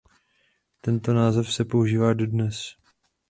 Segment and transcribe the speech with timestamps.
[0.81, 2.61] Tento název se používá dodnes.